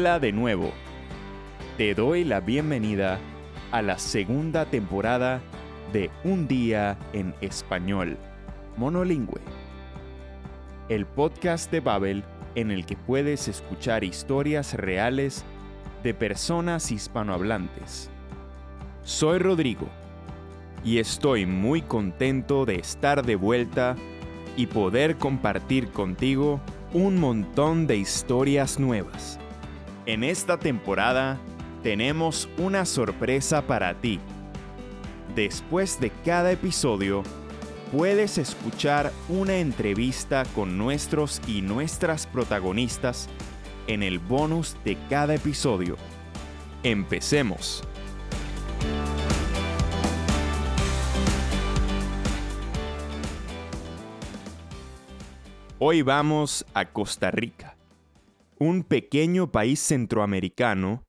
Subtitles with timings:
[0.00, 0.72] Hola de nuevo.
[1.76, 3.18] Te doy la bienvenida
[3.70, 5.42] a la segunda temporada
[5.92, 8.16] de Un día en español,
[8.78, 9.42] monolingüe.
[10.88, 12.24] El podcast de Babel
[12.54, 15.44] en el que puedes escuchar historias reales
[16.02, 18.08] de personas hispanohablantes.
[19.02, 19.86] Soy Rodrigo
[20.82, 23.96] y estoy muy contento de estar de vuelta
[24.56, 26.58] y poder compartir contigo
[26.94, 29.38] un montón de historias nuevas.
[30.10, 31.38] En esta temporada
[31.84, 34.18] tenemos una sorpresa para ti.
[35.36, 37.22] Después de cada episodio,
[37.92, 43.28] puedes escuchar una entrevista con nuestros y nuestras protagonistas
[43.86, 45.96] en el bonus de cada episodio.
[46.82, 47.84] Empecemos.
[55.78, 57.69] Hoy vamos a Costa Rica,
[58.60, 61.06] un pequeño país centroamericano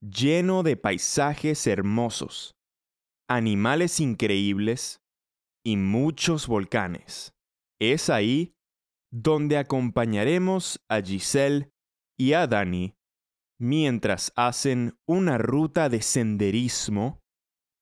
[0.00, 2.56] lleno de paisajes hermosos,
[3.28, 5.00] animales increíbles
[5.64, 7.34] y muchos volcanes.
[7.80, 8.56] Es ahí
[9.12, 11.72] donde acompañaremos a Giselle
[12.18, 12.96] y a Dani
[13.60, 17.20] mientras hacen una ruta de senderismo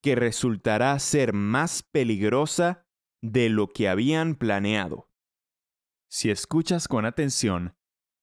[0.03, 2.87] que resultará ser más peligrosa
[3.23, 5.11] de lo que habían planeado.
[6.11, 7.76] Si escuchas con atención,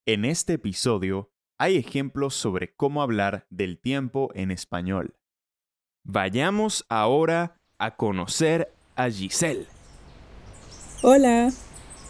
[0.05, 5.15] en este episodio hay ejemplos sobre cómo hablar del tiempo en español.
[6.03, 9.65] Vayamos ahora a conocer a Giselle.
[11.01, 11.51] Hola,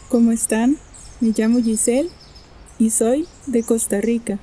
[0.08, 0.76] ¿cómo están?
[1.20, 2.10] Me llamo Giselle
[2.78, 4.38] y soy de Costa Rica,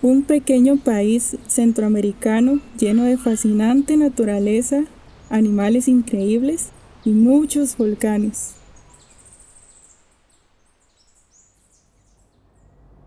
[0.00, 4.84] un pequeño país centroamericano lleno de fascinante naturaleza,
[5.28, 6.70] animales increíbles
[7.04, 8.61] y muchos volcanes.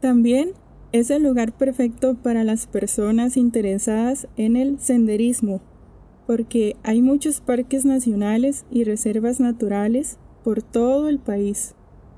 [0.06, 0.52] También
[0.92, 5.62] es el lugar perfecto para las personas interesadas en el senderismo,
[6.28, 11.74] porque hay muchos parques nacionales y reservas naturales por todo el país.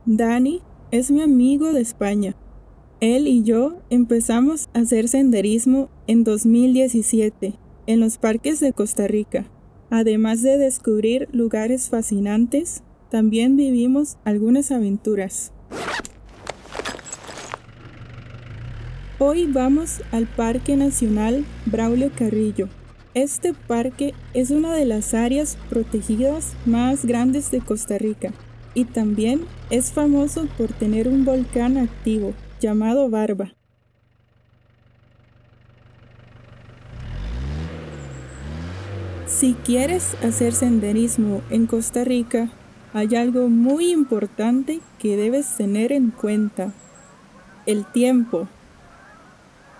[0.05, 0.59] Dani
[0.91, 2.35] es mi amigo de España.
[2.99, 7.53] Él y yo empezamos a hacer senderismo en 2017
[7.85, 9.45] en los parques de Costa Rica.
[9.89, 15.53] Además de descubrir lugares fascinantes, también vivimos algunas aventuras.
[19.19, 22.69] Hoy vamos al Parque Nacional Braulio Carrillo.
[23.15, 28.31] Este parque es una de las áreas protegidas más grandes de Costa Rica
[28.75, 29.41] y también
[29.71, 33.55] es famoso por tener un volcán activo llamado Barba.
[39.25, 42.51] Si quieres hacer senderismo en Costa Rica,
[42.93, 46.71] hay algo muy importante que debes tener en cuenta.
[47.65, 48.47] El tiempo.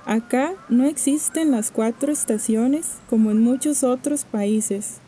[0.08, 5.00] Acá no existen las cuatro estaciones como en muchos otros países.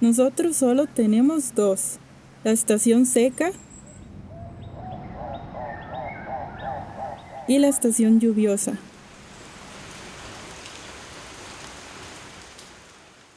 [0.00, 1.98] Nosotros solo tenemos dos,
[2.42, 3.52] la estación seca
[7.48, 8.78] y la estación lluviosa.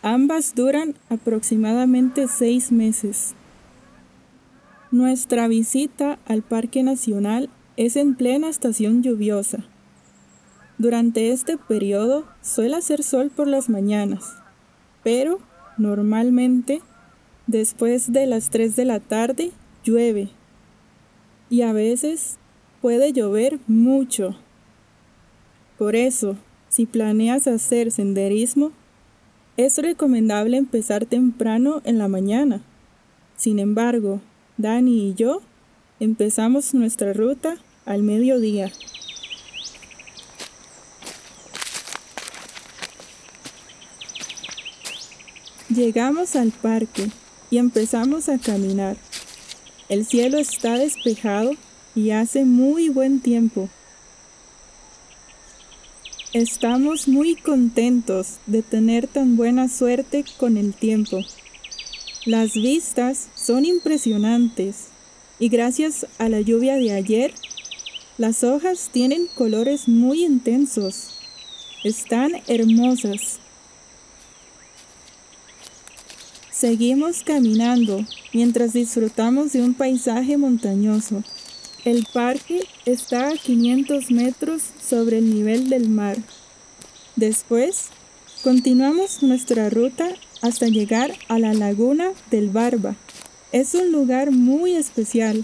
[0.04, 3.36] Ambas duran aproximadamente seis meses.
[4.90, 9.66] Nuestra visita al Parque Nacional es en plena estación lluviosa.
[10.78, 14.36] Durante este periodo suele hacer sol por las mañanas,
[15.04, 15.40] pero
[15.78, 16.82] normalmente
[17.48, 19.52] después de las 3 de la tarde
[19.84, 20.30] llueve
[21.50, 22.38] y a veces
[22.82, 24.36] puede llover mucho.
[25.78, 26.38] Por eso,
[26.70, 28.72] si planeas hacer senderismo,
[29.56, 32.62] es recomendable empezar temprano en la mañana.
[33.38, 34.20] Sin embargo,
[34.58, 35.42] Dani y yo
[36.00, 38.72] empezamos nuestra ruta al mediodía.
[45.74, 47.10] Llegamos al parque
[47.50, 48.96] y empezamos a caminar.
[49.90, 51.54] El cielo está despejado
[51.96, 53.70] y hace muy buen tiempo.
[56.32, 61.22] Estamos muy contentos de tener tan buena suerte con el tiempo.
[62.26, 64.90] Las vistas son impresionantes
[65.40, 67.34] y gracias a la lluvia de ayer,
[68.20, 71.16] las hojas tienen colores muy intensos.
[71.84, 73.40] Están hermosas.
[76.64, 81.22] Seguimos caminando mientras disfrutamos de un paisaje montañoso.
[81.84, 86.16] El parque está a 500 metros sobre el nivel del mar.
[87.18, 87.88] Después,
[88.46, 90.08] continuamos nuestra ruta
[90.42, 92.96] hasta llegar a la laguna del Barba.
[93.52, 95.44] Es un lugar muy especial.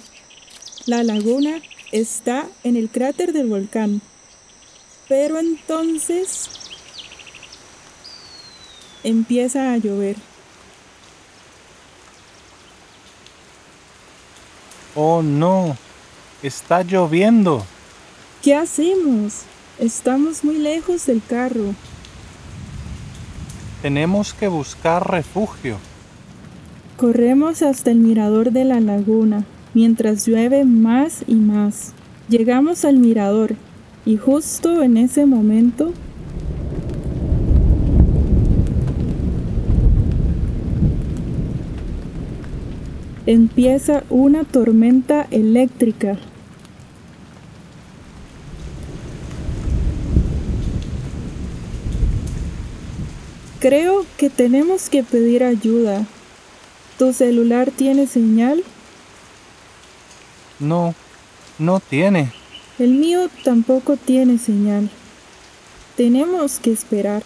[0.86, 1.62] La laguna
[1.92, 4.00] está en el cráter del volcán.
[5.10, 6.48] Pero entonces
[9.04, 10.16] empieza a llover.
[14.96, 15.78] Oh no,
[16.42, 17.64] está lloviendo.
[18.42, 19.44] ¿Qué hacemos?
[19.80, 21.74] Estamos muy lejos del carro.
[23.82, 25.78] Tenemos que buscar refugio.
[26.98, 31.94] Corremos hasta el mirador de la laguna, mientras llueve más y más.
[32.28, 33.56] Llegamos al mirador
[34.06, 35.94] y justo en ese momento
[43.30, 46.18] empieza una tormenta eléctrica.
[53.60, 56.08] Creo que tenemos que pedir ayuda.
[56.98, 58.64] ¿Tu celular tiene señal?
[60.60, 60.96] No,
[61.60, 62.32] no tiene.
[62.80, 64.90] El mío tampoco tiene señal.
[65.96, 67.22] Tenemos que esperar.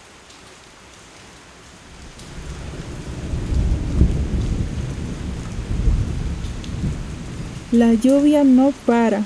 [7.74, 9.24] La lluvia no para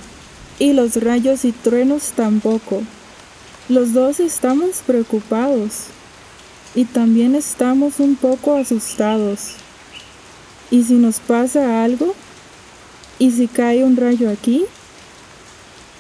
[0.58, 2.82] y los rayos y truenos tampoco.
[3.68, 5.88] Los dos estamos preocupados
[6.74, 9.56] y también estamos un poco asustados.
[10.72, 12.16] ¿Y si nos pasa algo?
[13.20, 14.64] ¿Y si cae un rayo aquí?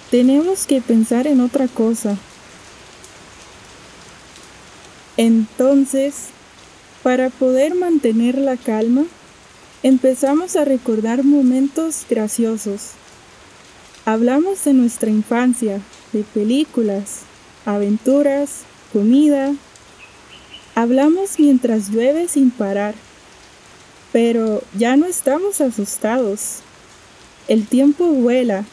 [0.10, 2.16] Tenemos que pensar en otra cosa.
[5.18, 6.28] Entonces,
[7.04, 9.04] para poder mantener la calma,
[9.88, 12.92] empezamos a recordar momentos graciosos.
[14.04, 15.80] Hablamos de nuestra infancia,
[16.12, 17.22] de películas,
[17.66, 19.54] aventuras, comida.
[20.76, 22.96] Hablamos mientras llueve sin parar.
[24.12, 26.60] Pero ya no estamos asustados.
[27.48, 28.66] El tiempo vuela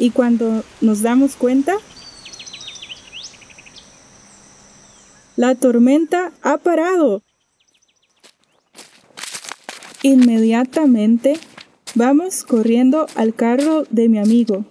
[0.00, 1.76] y cuando nos damos cuenta,
[5.36, 7.22] la tormenta ha parado.
[10.04, 11.38] Inmediatamente
[11.94, 14.66] vamos corriendo al carro de mi amigo.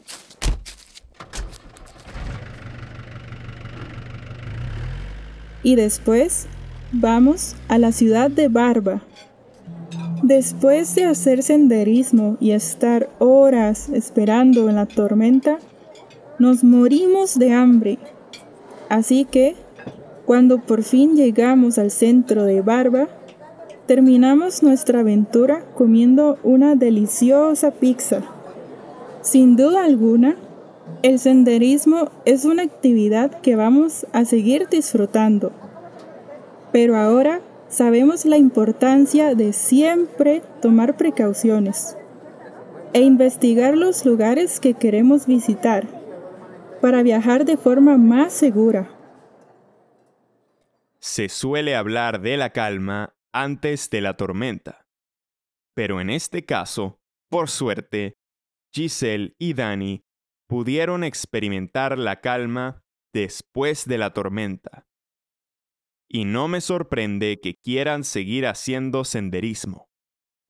[5.63, 6.45] Y después
[6.91, 9.01] vamos a la ciudad de Barba.
[10.21, 15.57] Después de hacer senderismo y estar horas esperando en la tormenta,
[16.38, 17.97] nos morimos de hambre.
[18.88, 19.56] Así que,
[20.27, 23.09] cuando por fin llegamos al centro de Barba,
[23.88, 28.21] Terminamos nuestra aventura comiendo una deliciosa pizza.
[29.21, 30.38] Sin duda alguna,
[31.01, 35.51] el senderismo es una actividad que vamos a seguir disfrutando.
[36.71, 41.97] Pero ahora sabemos la importancia de siempre tomar precauciones
[42.94, 45.88] e investigar los lugares que queremos visitar
[46.79, 48.89] para viajar de forma más segura.
[51.00, 54.85] Se suele hablar de la calma antes de la tormenta.
[55.75, 57.00] Pero en este caso,
[57.30, 58.15] por suerte,
[58.74, 60.06] Giselle y Danny
[60.47, 62.83] pudieron experimentar la calma
[63.13, 64.88] después de la tormenta.
[66.10, 69.89] Y no me sorprende que quieran seguir haciendo senderismo.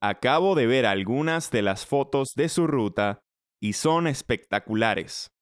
[0.02, 3.22] Acabo de ver algunas de las fotos de su ruta
[3.62, 5.32] y son espectaculares.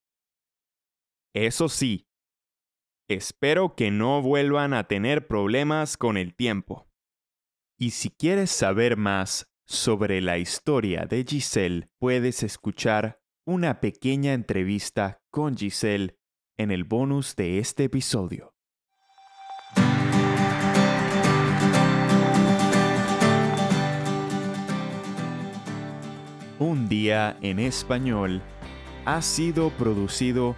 [1.35, 2.07] Eso sí,
[3.09, 6.92] espero que no vuelvan a tener problemas con el tiempo.
[7.83, 15.21] Y si quieres saber más sobre la historia de Giselle, puedes escuchar una pequeña entrevista
[15.33, 16.17] con Giselle
[16.57, 18.55] en el bonus de este episodio.
[26.61, 28.43] Un día en español
[29.07, 30.55] ha sido producido